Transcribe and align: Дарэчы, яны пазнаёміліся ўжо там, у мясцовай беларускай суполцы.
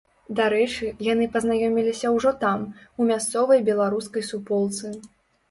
Дарэчы, 0.37 0.87
яны 1.07 1.27
пазнаёміліся 1.35 2.07
ўжо 2.15 2.33
там, 2.43 2.65
у 2.99 3.11
мясцовай 3.11 3.63
беларускай 3.71 4.27
суполцы. 4.33 4.87